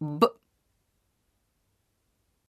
B- 0.00 0.35